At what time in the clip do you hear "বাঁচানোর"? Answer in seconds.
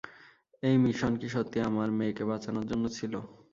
2.29-2.65